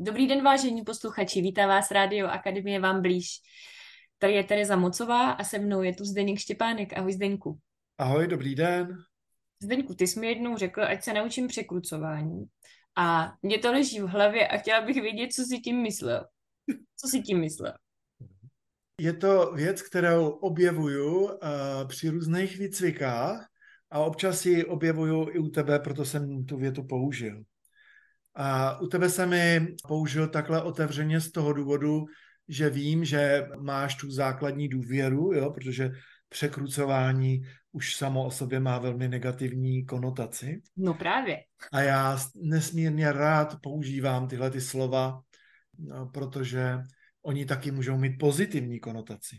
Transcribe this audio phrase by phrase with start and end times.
[0.00, 3.26] Dobrý den, vážení posluchači, vítá vás Rádio Akademie vám blíž.
[4.18, 6.98] Tady je Tereza Mocová a se mnou je tu Zdeněk Štěpánek.
[6.98, 7.58] Ahoj Zdeňku.
[7.98, 8.98] Ahoj, dobrý den.
[9.62, 12.44] Zdeňku, ty jsi mi jednou řekl, ať se naučím překrucování.
[12.96, 16.26] A mě to leží v hlavě a chtěla bych vědět, co si tím myslel.
[16.96, 17.72] Co si tím myslel?
[19.00, 21.32] Je to věc, kterou objevuju uh,
[21.88, 23.46] při různých výcvikách
[23.90, 27.44] a občas ji objevuju i u tebe, proto jsem tu větu použil.
[28.38, 32.04] A u tebe jsem mi použil takhle otevřeně z toho důvodu,
[32.48, 35.90] že vím, že máš tu základní důvěru, jo, protože
[36.28, 40.62] překrucování už samo o sobě má velmi negativní konotaci.
[40.76, 41.36] No právě.
[41.72, 45.20] A já nesmírně rád používám tyhle ty slova,
[45.78, 46.78] no, protože
[47.22, 49.36] oni taky můžou mít pozitivní konotaci.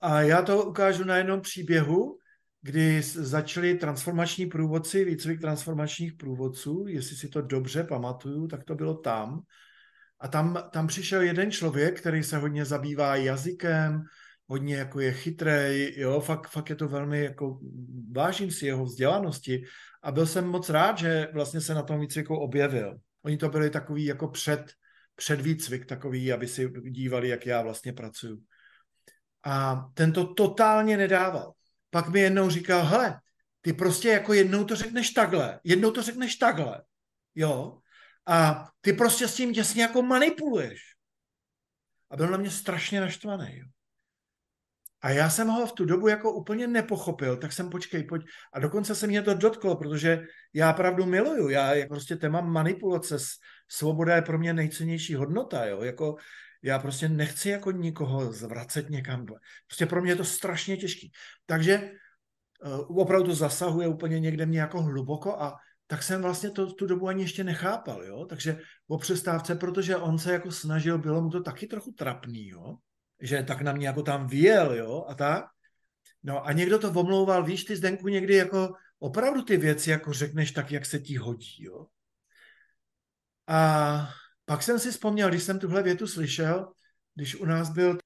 [0.00, 2.18] A já to ukážu na jednom příběhu,
[2.62, 8.94] kdy začali transformační průvodci, výcvik transformačních průvodců, jestli si to dobře pamatuju, tak to bylo
[8.94, 9.40] tam.
[10.20, 14.02] A tam, tam přišel jeden člověk, který se hodně zabývá jazykem,
[14.46, 17.58] hodně jako je chytrý, jo, fakt, fakt je to velmi, jako
[18.12, 19.64] vážím si jeho vzdělanosti
[20.02, 22.98] a byl jsem moc rád, že vlastně se na tom výcviku objevil.
[23.22, 24.72] Oni to byli takový jako před,
[25.16, 28.42] před výcvik, takový, aby si dívali, jak já vlastně pracuju.
[29.44, 31.52] A ten to totálně nedával
[31.92, 33.20] pak mi jednou říkal, hele,
[33.60, 36.82] ty prostě jako jednou to řekneš takhle, jednou to řekneš takhle,
[37.34, 37.78] jo,
[38.26, 40.80] a ty prostě s tím těsně jako manipuluješ.
[42.10, 43.66] A byl na mě strašně naštvaný, jo.
[45.02, 48.22] A já jsem ho v tu dobu jako úplně nepochopil, tak jsem počkej, pojď.
[48.52, 51.48] A dokonce se mě to dotklo, protože já pravdu miluju.
[51.48, 53.16] Já jako prostě téma manipulace,
[53.68, 55.82] svoboda je pro mě nejcennější hodnota, jo.
[55.82, 56.16] Jako
[56.62, 59.26] já prostě nechci jako nikoho zvracet někam.
[59.66, 61.12] Prostě pro mě je to strašně těžký.
[61.46, 61.90] Takže
[62.64, 67.08] uh, opravdu zasahuje úplně někde mě jako hluboko a tak jsem vlastně to tu dobu
[67.08, 68.24] ani ještě nechápal, jo.
[68.24, 72.76] Takže o přestávce, protože on se jako snažil, bylo mu to taky trochu trapný, jo.
[73.20, 75.44] Že tak na mě jako tam vyjel, jo, a tak.
[76.22, 80.52] No a někdo to omlouval, víš, ty Zdenku někdy jako opravdu ty věci jako řekneš
[80.52, 81.86] tak, jak se ti hodí, jo.
[83.46, 84.08] A
[84.44, 86.72] pak jsem si vzpomněl, když jsem tuhle větu slyšel,
[87.14, 87.98] když u nás byl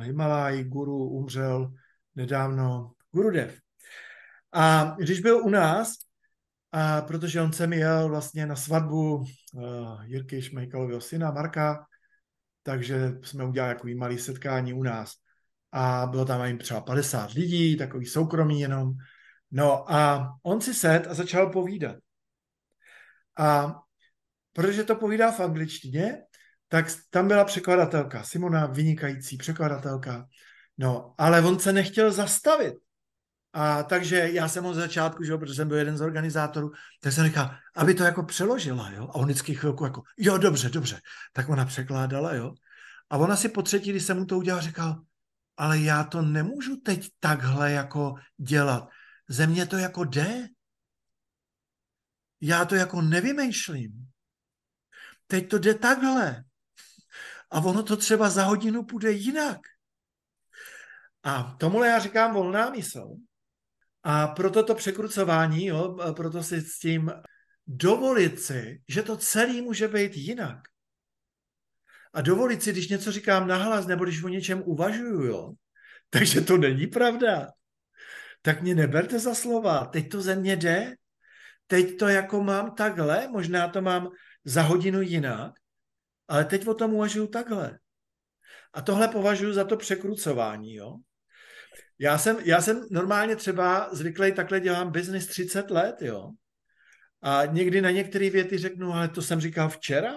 [0.00, 1.72] Himalaj guru, umřel
[2.14, 3.58] nedávno Gurudev.
[4.52, 5.94] A když byl u nás,
[6.72, 11.86] a protože on se mi jel vlastně na svatbu uh, Jirky Šmejkalového syna Marka,
[12.62, 15.12] takže jsme udělali takový malý setkání u nás.
[15.72, 18.92] A bylo tam jim třeba 50 lidí, takový soukromý jenom.
[19.50, 21.96] No a on si sed a začal povídat.
[23.38, 23.74] A
[24.52, 26.18] protože to povídá v angličtině,
[26.68, 30.26] tak tam byla překladatelka, Simona, vynikající překladatelka.
[30.78, 32.74] No, ale on se nechtěl zastavit.
[33.52, 36.70] A takže já jsem od začátku, že jo, protože jsem byl jeden z organizátorů,
[37.00, 39.04] tak jsem říkal, aby to jako přeložila, jo.
[39.04, 41.00] A on vždycky chvilku jako, jo, dobře, dobře.
[41.32, 42.54] Tak ona překládala, jo.
[43.10, 45.02] A ona si po třetí, když jsem mu to udělal, říkal,
[45.56, 48.88] ale já to nemůžu teď takhle jako dělat.
[49.28, 50.48] Ze mě to jako jde.
[52.40, 54.11] Já to jako nevymýšlím
[55.32, 56.44] teď to jde takhle.
[57.50, 59.58] A ono to třeba za hodinu půjde jinak.
[61.22, 63.16] A tomuhle já říkám volná mysl.
[64.02, 67.12] A proto to překrucování, jo, proto si s tím
[67.66, 70.58] dovolit si, že to celý může být jinak.
[72.12, 75.52] A dovolit si, když něco říkám nahlas, nebo když o něčem uvažuju, jo,
[76.10, 77.48] takže to není pravda.
[78.42, 79.86] Tak mě neberte za slova.
[79.86, 80.94] Teď to ze mě jde.
[81.66, 84.08] Teď to jako mám takhle, možná to mám
[84.44, 85.52] za hodinu jinak,
[86.28, 87.78] ale teď o tom uvažuju takhle.
[88.72, 90.96] A tohle považuji za to překrucování, jo.
[91.98, 96.30] Já jsem, já jsem normálně třeba zvyklý, takhle dělám biznis 30 let, jo.
[97.22, 100.14] A někdy na některé věty řeknu, ale to jsem říkal včera.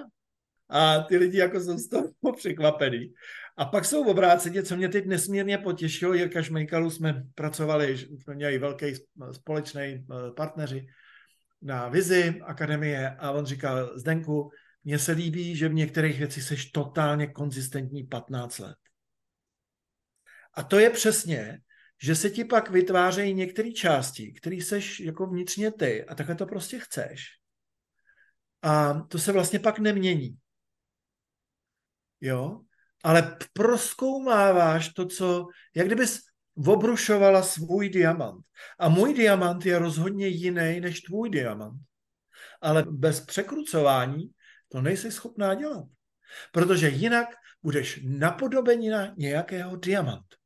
[0.70, 2.08] A ty lidi jako jsou z toho
[2.38, 3.14] překvapený.
[3.58, 8.58] A pak jsou obráceně, co mě teď nesmírně potěšilo, Jirka Šmejkalu jsme pracovali, jsme měli
[8.58, 8.86] velký
[9.32, 10.88] společný eh, partneři,
[11.62, 14.52] na vizi akademie a on říkal, Zdenku,
[14.84, 18.78] mně se líbí, že v některých věcích seš totálně konzistentní 15 let.
[20.54, 21.60] A to je přesně,
[22.02, 26.46] že se ti pak vytvářejí některé části, které seš jako vnitřně ty a takhle to
[26.46, 27.26] prostě chceš.
[28.62, 30.38] A to se vlastně pak nemění.
[32.22, 32.62] Jo?
[33.04, 36.22] Ale proskoumáváš to, co, jak kdybys
[36.58, 38.46] obrušovala svůj diamant.
[38.80, 41.82] A můj diamant je rozhodně jiný než tvůj diamant.
[42.62, 44.32] Ale bez překrucování
[44.72, 45.86] to nejsi schopná dělat.
[46.52, 47.28] Protože jinak
[47.64, 50.38] budeš napodobenina nějakého diamantu.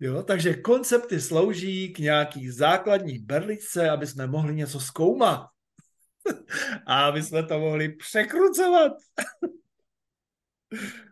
[0.00, 5.46] Jo, takže koncepty slouží k nějaký základní berličce, aby jsme mohli něco zkoumat.
[6.86, 8.92] A aby jsme to mohli překrucovat.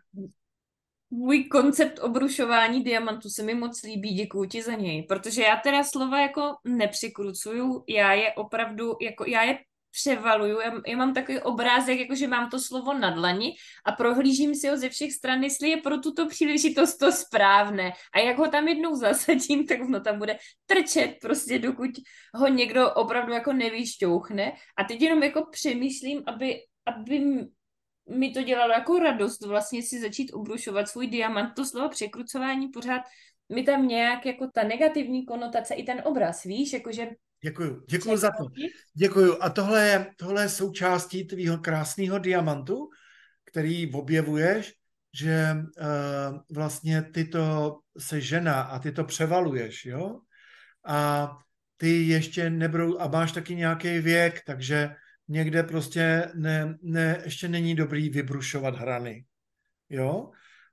[1.13, 5.83] Můj koncept obrušování diamantu se mi moc líbí, děkuji ti za něj, protože já teda
[5.83, 9.59] slova jako nepřikrucuju, já je opravdu, jako já je
[9.91, 13.55] převaluju, já, já mám takový obrázek, jako že mám to slovo na dlani
[13.85, 17.93] a prohlížím si ho ze všech stran, jestli je pro tuto příležitost to správné.
[18.15, 21.91] A jak ho tam jednou zasadím, tak ono tam bude trčet prostě, dokud
[22.33, 24.51] ho někdo opravdu jako nevyšťouchne.
[24.77, 27.45] A teď jenom jako přemýšlím, aby, aby
[28.09, 31.53] mi to dělalo jako radost vlastně si začít obrušovat svůj diamant.
[31.55, 33.01] To slovo překrucování pořád
[33.49, 37.07] mi tam nějak jako ta negativní konotace i ten obraz, víš, jakože
[37.43, 38.45] Děkuju, děkuju za to.
[38.93, 39.37] Děkuju.
[39.41, 42.89] A tohle je, tohle je součástí tvýho krásného diamantu,
[43.45, 44.73] který objevuješ,
[45.13, 50.19] že uh, vlastně ty to se žena a ty to převaluješ, jo?
[50.85, 51.29] A
[51.77, 54.95] ty ještě nebudou, a máš taky nějaký věk, takže
[55.31, 59.25] někde prostě ne, ne, ještě není dobrý vybrušovat hrany,
[59.89, 60.29] jo?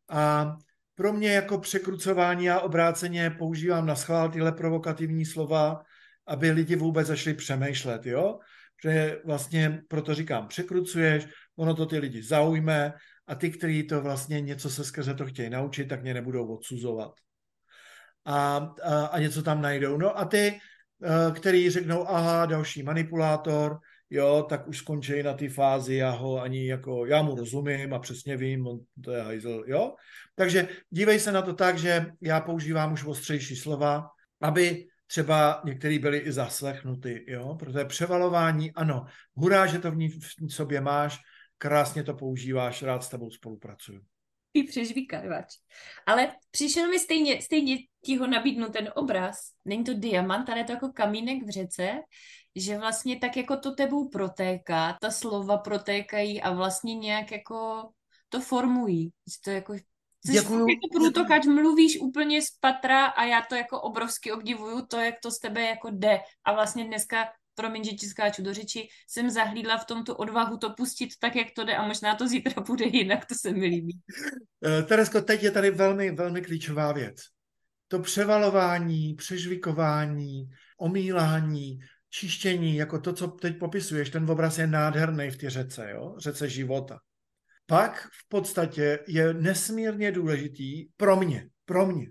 [0.08, 0.56] A
[0.94, 5.82] pro mě jako překrucování a obráceně používám na schvál tyhle provokativní slova,
[6.26, 8.38] aby lidi vůbec začali přemýšlet, jo?
[8.82, 11.26] Že vlastně proto říkám, překrucuješ,
[11.56, 12.92] ono to ty lidi zaujme
[13.26, 17.12] a ty, kteří to vlastně něco se skrze to chtějí naučit, tak mě nebudou odsuzovat.
[18.24, 19.96] A, a, a něco tam najdou.
[19.96, 20.58] No a ty,
[21.04, 23.78] eh, který řeknou, aha, další manipulátor,
[24.10, 27.98] jo, tak už skončí na té fázi, já ho ani jako, já mu rozumím a
[27.98, 29.94] přesně vím, on to je hajzl, jo.
[30.34, 34.08] Takže dívej se na to tak, že já používám už ostřejší slova,
[34.40, 40.08] aby třeba některý byli i zaslechnuty, jo, protože převalování, ano, hurá, že to v ní
[40.48, 41.18] v sobě máš,
[41.58, 44.00] krásně to používáš, rád s tebou spolupracuju.
[44.52, 45.46] Ty přežvíkávač.
[46.06, 49.36] Ale přišel mi stejně, stejně ti ho nabídnu ten obraz.
[49.64, 51.90] Není to diamant, ale je to jako kamínek v řece,
[52.60, 57.88] že vlastně tak jako to tebou protéká, ta slova protékají a vlastně nějak jako
[58.28, 59.12] to formují.
[59.28, 59.74] Že to jako
[60.26, 60.68] Jsi Děkuju.
[60.68, 65.30] jako průtokač, mluvíš úplně z patra a já to jako obrovsky obdivuju, to, jak to
[65.30, 66.20] z tebe jako jde.
[66.44, 70.58] A vlastně dneska, promiň, že ti skáču do řeči, jsem zahlídla v tom tu odvahu
[70.58, 73.66] to pustit tak, jak to jde a možná to zítra bude jinak, to se mi
[73.66, 74.00] líbí.
[74.64, 77.16] Eh, Teresko, teď je tady velmi, velmi klíčová věc.
[77.88, 81.78] To převalování, přežvikování, omílání,
[82.10, 86.14] čištění, jako to, co teď popisuješ, ten obraz je nádherný v té řece, jo?
[86.18, 86.98] řece života
[87.68, 92.06] pak v podstatě je nesmírně důležitý pro mě, pro mě,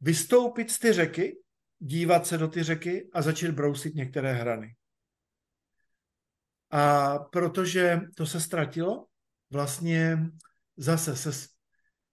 [0.00, 1.38] vystoupit z ty řeky,
[1.78, 4.74] dívat se do ty řeky a začít brousit některé hrany.
[6.70, 9.06] A protože to se ztratilo,
[9.50, 10.18] vlastně
[10.76, 11.48] zase se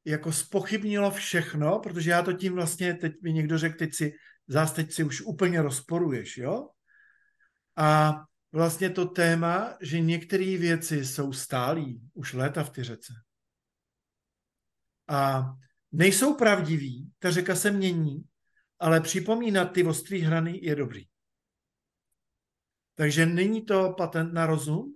[0.06, 4.14] jako spochybnilo všechno, protože já to tím vlastně, teď mi někdo řekl, teď si,
[4.48, 6.70] zás teď si už úplně rozporuješ, jo?
[7.76, 8.14] A
[8.52, 13.14] vlastně to téma, že některé věci jsou stálí už léta v ty řece.
[15.08, 15.52] A
[15.92, 18.24] nejsou pravdiví, ta řeka se mění,
[18.80, 21.06] ale připomínat ty ostré hrany je dobrý.
[22.96, 24.96] Takže není to patent na rozum,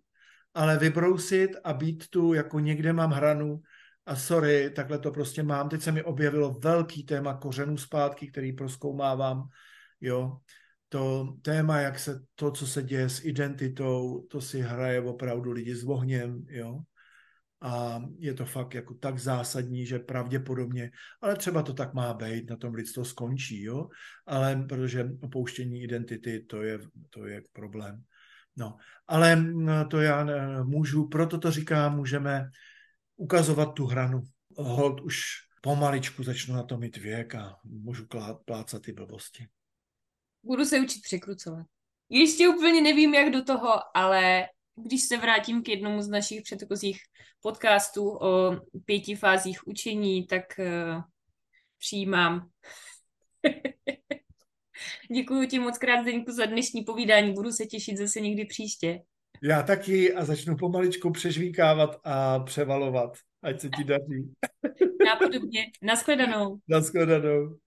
[0.54, 3.62] ale vybrousit a být tu, jako někde mám hranu
[4.06, 5.70] a sorry, takhle to prostě mám.
[5.70, 9.44] Teď se mi objevilo velký téma kořenů zpátky, který proskoumávám,
[10.02, 10.38] jo
[10.96, 15.76] to téma, jak se to, co se děje s identitou, to si hraje opravdu lidi
[15.76, 16.80] s ohněm, jo.
[17.62, 22.50] A je to fakt jako tak zásadní, že pravděpodobně, ale třeba to tak má být,
[22.50, 23.90] na tom lidstvo skončí, jo.
[24.26, 28.04] Ale protože opouštění identity, to je, to je problém.
[28.58, 30.26] No, ale no, to já
[30.64, 32.50] můžu, proto to říkám, můžeme
[33.16, 34.22] ukazovat tu hranu.
[34.58, 35.24] Hold už
[35.62, 38.06] pomaličku začnu na to mít věk a můžu
[38.46, 39.48] plácat ty blbosti.
[40.44, 41.66] Budu se učit překrucovat.
[42.10, 47.02] Ještě úplně nevím, jak do toho, ale když se vrátím k jednomu z našich předchozích
[47.42, 51.02] podcastů o pěti fázích učení, tak uh,
[51.78, 52.50] přijímám.
[55.12, 57.34] Děkuji ti moc krát, Zdeňku, za dnešní povídání.
[57.34, 59.00] Budu se těšit zase někdy příště.
[59.48, 63.18] Já taky a začnu pomaličku přežvíkávat a převalovat.
[63.44, 64.34] Ať se ti daří.
[65.06, 65.62] Nápodobně.
[65.82, 66.60] Naschledanou.
[66.68, 67.58] Naschledanou.